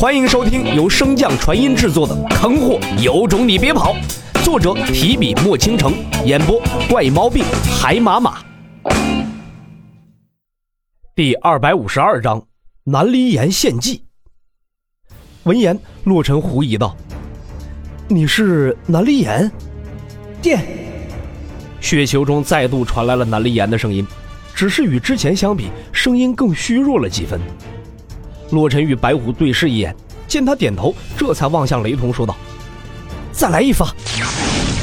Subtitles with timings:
[0.00, 3.94] 欢迎收听由升降传音制作的《坑货有种你别跑》，
[4.42, 5.92] 作者提笔墨倾城，
[6.24, 6.58] 演播
[6.88, 7.44] 怪猫病
[7.78, 8.38] 海马马。
[11.14, 12.42] 第二百五十二章，
[12.84, 14.02] 南离岩献祭。
[15.42, 16.96] 闻言，洛尘狐疑道
[18.08, 19.52] ：“你是南离岩？”
[20.40, 20.66] 电。
[21.78, 24.06] 雪球中再度传来了南离岩的声音，
[24.54, 27.38] 只是与之前相比，声音更虚弱了几分。
[28.50, 29.94] 洛尘与白虎对视一眼，
[30.26, 32.36] 见他点头，这才望向雷同说道
[33.32, 33.94] ：“再来一发！”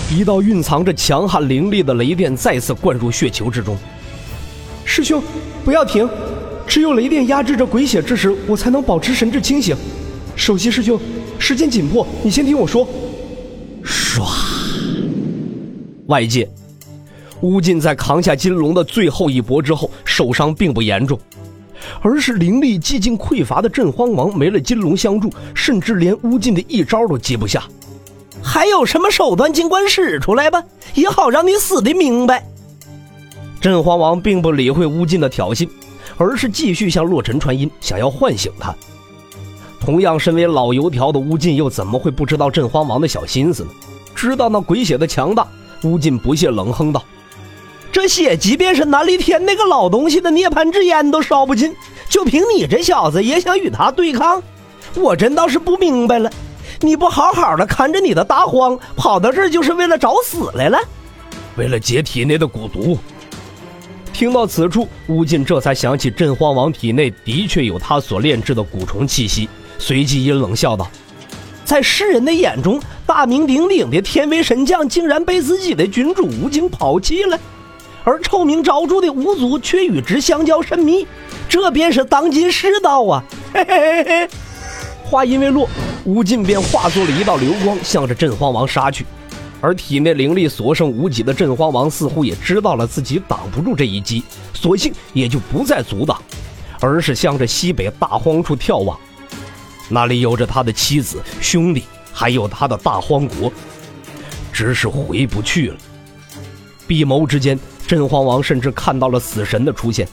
[0.09, 3.77] 一道蕴藏着强悍灵力的雷电再次灌入血球之中。
[4.85, 5.21] 师兄，
[5.65, 6.09] 不要停！
[6.65, 9.75] 只有雷电压制着鬼血之时，我才能保持神智清醒。
[10.35, 10.99] 首席师兄，
[11.37, 12.87] 时间紧迫，你先听我说。
[13.83, 14.21] 唰！
[16.07, 16.49] 外界，
[17.41, 21.19] 乌进在扛下金龙的最后一搏之后，受伤并不严重。
[22.01, 27.63] 而是灵力几近匮乏的镇荒王没了金龙相助，甚至连乌进的一招都接不下。
[28.43, 32.45] 还有什么手段，尽管使出来吧，也好让你死的明白。
[33.59, 35.67] 镇荒王并不理会乌进的挑衅，
[36.17, 38.73] 而是继续向洛尘传音，想要唤醒他。
[39.79, 43.69] 同样身为老油条的乌进，又怎么会不知道镇荒王的小心思呢？
[44.15, 45.47] 知道那鬼血的强大，
[45.83, 47.03] 乌进不屑冷哼道。
[47.91, 51.75] 这血，即便是南离天那个老东西的涅槃之烟都烧不尽，
[52.09, 54.41] 就凭你这小子也想与他对抗？
[54.95, 56.29] 我真倒是不明白了，
[56.81, 60.77] 你不好好的看着你的大荒，跑到这儿就是为了找死来了？
[61.55, 62.97] 为了解体内的蛊毒。
[64.13, 70.89] 听到此处，乌进这才想起镇荒王体内的确有他所炼制的蛊虫气息，随即阴冷笑道
[71.63, 77.39] ：“在世人的眼中，大名鼎鼎的天威神将竟然被自己的君主吴京抛弃了。”
[78.07, 81.05] 而臭名昭著的五祖却与之相交甚密，
[81.49, 83.21] 这便是当今世道啊！
[83.53, 84.29] 嘿嘿嘿。
[85.03, 85.67] 话音未落，
[86.05, 89.05] 吴尽便化作了一道流光，向着镇荒王杀去。
[89.59, 94.23] 而体内灵力所剩无几的镇荒王似乎也知道了自己挡不住这一击，
[94.53, 96.17] 索性也就不再阻挡，
[96.79, 98.97] 而是向着西北大荒处眺望。
[99.89, 103.51] 那里有着他的妻子、兄弟，还有他的大荒国，
[104.53, 105.75] 只是回不去了。
[106.87, 107.59] 闭眸之间。
[107.87, 110.05] 镇荒王甚至看到了死神的出现，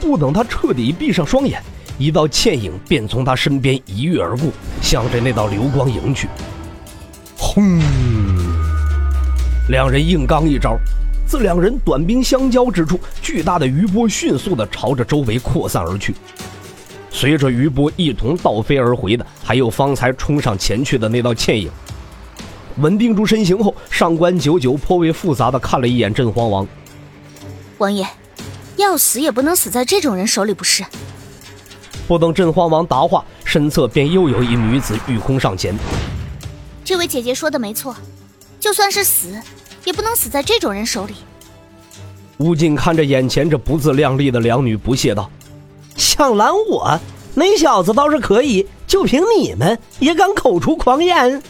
[0.00, 1.60] 不等他彻底闭上双眼，
[1.98, 4.48] 一道倩影便从他身边一跃而过，
[4.80, 6.28] 向着那道流光迎去。
[7.36, 7.80] 轰！
[9.68, 10.78] 两人硬刚一招，
[11.26, 16.14] 自两人短兵相交之处，巨大的余波迅速地朝着周围扩散而去。
[17.10, 21.70] 随着余波一同倒飞而回的，还有方才冲上前去的那道倩影。
[22.78, 26.66] 稳定住身形后，上官九九颇为复杂的看了一眼镇荒王。
[27.78, 28.06] 王爷，
[28.76, 30.84] 要死也不能死在这种人手里，不是？
[32.06, 35.74] 不等镇荒王答话，身侧便又有一女子御空上前。
[36.84, 37.96] 这位姐姐说的没错，
[38.60, 39.40] 就算是死，
[39.84, 41.14] 也不能死在这种人手里。
[42.38, 45.30] 吴尽看着眼前这不自量力的两女，不屑道
[45.96, 47.00] ：“想拦我？
[47.34, 51.42] 那小子倒是可以，就凭你们也敢口出狂言？”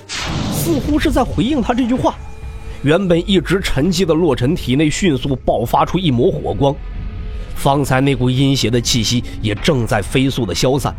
[0.54, 2.14] 似乎是在回应他这句话。
[2.84, 6.76] 原本一直沉寂的洛尘体内迅速爆发出一抹火光，
[7.56, 10.94] 方才那股阴邪的气息也正在飞速的消散。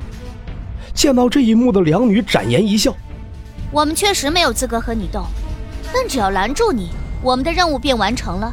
[0.95, 2.91] 见到这一幕的两女展颜一笑
[3.71, 5.27] ：“我们确实没有资格和你斗，
[5.93, 6.89] 但只要拦住你，
[7.21, 8.51] 我们的任务便完成了。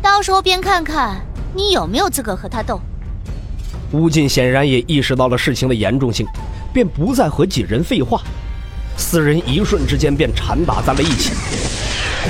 [0.00, 1.20] 到时候便看看
[1.54, 2.80] 你有没有资格和他斗。”
[3.92, 6.26] 乌进显然也意识到了事情的严重性，
[6.72, 8.22] 便不再和几人废话，
[8.96, 11.34] 四人一瞬之间便缠打在了一起。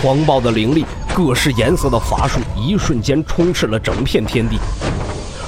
[0.00, 4.56] 狂暴的灵力，各式颜色的法术，一瞬间充斥了整片天地。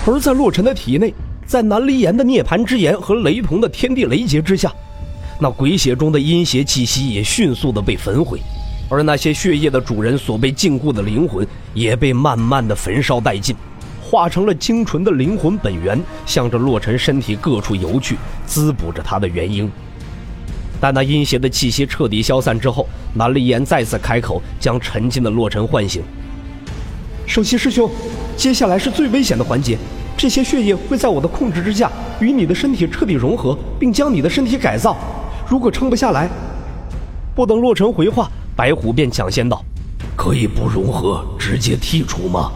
[0.05, 1.15] 而在洛尘的体内，
[1.47, 4.73] 在南离岩的涅槃之炎和雷同的天地雷劫之下，
[5.39, 8.41] 那鬼血中的阴邪气息也迅速的被焚毁，
[8.89, 13.55] 而那些血液的主人所被禁锢的灵魂，也被慢慢的焚烧殆尽，
[14.03, 18.17] 化成了精纯的灵魂本源，向着洛尘身体各处游去，
[18.47, 19.71] 滋补着他的元婴。
[20.81, 26.03] 但那阴邪的气息彻底消散之后，南离岩再次开口，将沉静的洛尘唤醒。
[27.27, 27.89] 首席师兄，
[28.37, 29.77] 接下来是最危险的环节，
[30.17, 34.97] 这些血液会在我的控制之下，与你的身体彻底融合，并将你的身体改造。
[35.49, 36.29] 如果撑不下来，
[37.35, 39.65] 不等洛尘回话，白虎便抢先道
[40.17, 42.51] ：“可以不融合，直接剔除吗？”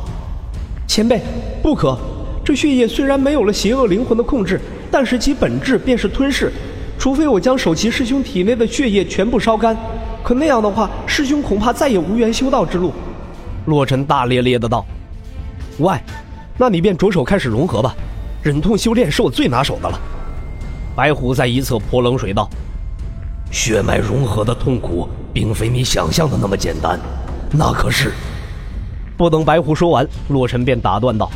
[0.88, 1.20] 前辈，
[1.62, 1.96] 不可。
[2.44, 4.60] 这血液虽然没有了邪恶灵魂的控制，
[4.90, 6.52] 但是其本质便是吞噬。
[6.99, 9.76] 除非我将首席师兄体内的血液全部烧干，
[10.23, 12.93] 可那样的话，师兄恐怕再也无缘修道之路。
[13.67, 14.85] 洛尘大咧咧的道
[15.79, 15.99] ：“喂，
[16.56, 17.94] 那你便着手开始融合吧，
[18.43, 20.00] 忍痛修炼是我最拿手的了。”
[20.96, 22.49] 白虎在一侧泼冷水道
[23.50, 26.99] ：“血脉融合的痛苦，并非你想象的那么简单，
[27.50, 28.12] 那可是……”
[29.17, 31.31] 不等白虎说完，洛尘便打断道：“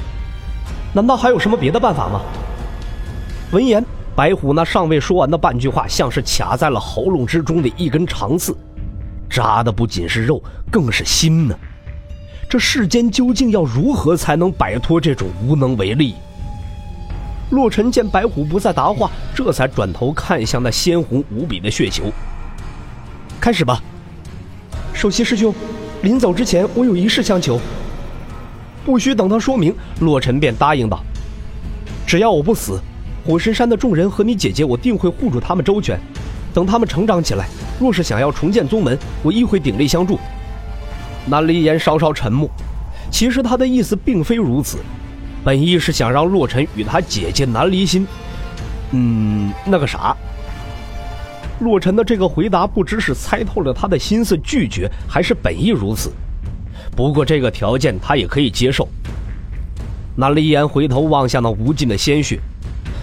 [0.94, 2.20] 难道还有什么别的办法吗？”
[3.52, 3.84] 闻言，
[4.18, 8.52] 白虎那尚未说完的半句话，像是卡在了喉咙之中的一根长刺，
[9.30, 10.42] 扎的不仅是肉，
[10.72, 11.56] 更是心呢。
[12.50, 16.16] 这世间究竟要如何才能摆脱这种无能为力？
[17.50, 22.06] 洛尘见白虎不再答话，这才转头看向那鲜红无比的血球。
[23.40, 23.80] 开始吧，
[24.92, 25.54] 首席师兄，
[26.02, 27.60] 临走之前我有一事相求。
[28.84, 31.04] 不需等他说明，洛尘便答应道
[32.04, 32.80] ：“只要我不死，
[33.24, 35.98] 火神山的众人和你姐姐，我定会护住他们周全。
[36.54, 37.46] 等他们成长起来，
[37.78, 40.18] 若是想要重建宗门，我亦会鼎力相助。”
[41.26, 42.50] 南离言稍稍沉默，
[43.10, 44.78] 其实他的意思并非如此。
[45.44, 48.06] 本意是想让洛尘与他姐姐南离心，
[48.92, 50.16] 嗯，那个啥。
[51.60, 56.10] 洛尘的这个回答不知是猜透了他的心思拒绝，还是本意如此。
[56.96, 58.88] 不过这个条件他也可以接受。
[60.16, 62.40] 南离言回头望向那无尽的鲜血，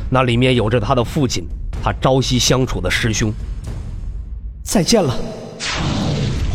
[0.10, 1.48] 那里面有着他的父亲，
[1.84, 3.34] 他朝夕相处的师兄。
[4.64, 5.16] 再见了。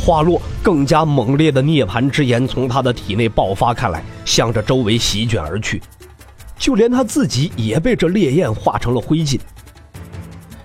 [0.02, 5.80] 话落，更加猛烈的涅槃之炎从他的体内爆发开来，向着周围席卷而去，
[6.58, 9.38] 就连他自己也被这烈焰化成了灰烬。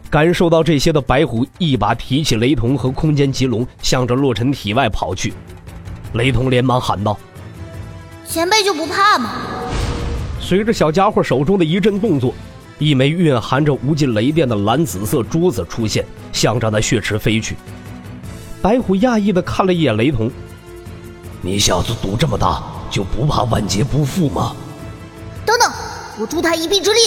[0.10, 5.34] 感受到这些的白虎一把提起雷同和空间棘龙，向着洛尘体外跑去。
[6.14, 7.18] 雷同连忙喊道
[8.26, 9.32] ：“前辈就不怕吗？”
[10.40, 12.34] 随着小家伙手中的一阵动作，
[12.78, 17.56] 一枚蕴含着无尽雷电的蓝紫色珠子出现，向着那血池飞去。
[18.62, 20.30] 白虎讶异的看了一眼雷童
[21.42, 24.56] ：“你小子赌这么大，就不怕万劫不复吗？”
[25.46, 25.72] 等等，
[26.20, 27.00] 我助他一臂之力。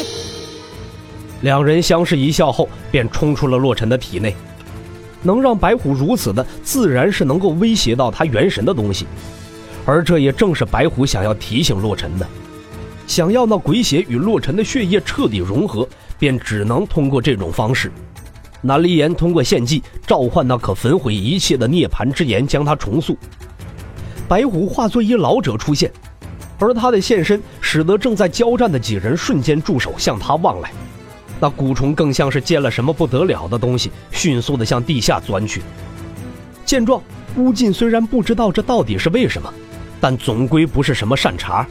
[1.42, 4.34] 两人相视一笑后，便冲出了洛尘的体内。
[5.22, 9.06] 能让白虎如此的，自然是能够威胁到他元神的东西，
[9.84, 12.26] 而这也正是白虎想要提醒洛尘的。
[13.08, 15.88] 想要那鬼血与洛尘的血液彻底融合，
[16.18, 17.90] 便只能通过这种方式。
[18.60, 23.16] 南离岩通过献祭召唤那可焚毁一切的涅槃之炎，将他重塑。
[24.28, 25.90] 白虎化作一老者出现，
[26.58, 30.70] 而他的现身使得正在交战的几人瞬间驻手，向他望来。
[31.40, 35.62] 那蛊虫更像是见了什么不得了的东西，迅速的向地下钻去。
[36.66, 37.02] 见状，
[37.36, 39.50] 乌晋虽然不知道这到底是为什么，
[39.98, 41.66] 但总归不是什么善茬，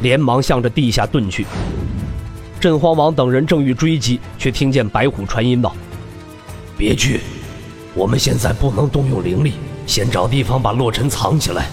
[0.00, 1.46] 连忙向着地下遁去。
[2.60, 5.74] 镇荒王等人正欲追击，却听见白虎传音道。
[6.76, 7.20] 别去，
[7.94, 9.54] 我们现在不能动用灵力，
[9.86, 11.66] 先找地方把洛尘藏起来。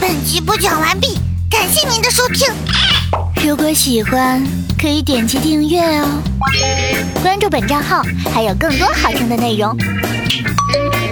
[0.00, 1.18] 本集播讲完毕，
[1.50, 2.48] 感谢您的收听。
[3.42, 4.44] 如果喜欢，
[4.78, 6.22] 可以点击订阅哦，
[7.22, 9.76] 关注本账号还有更多好听的内容。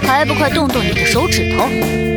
[0.03, 2.08] 还不快动动你的手指头！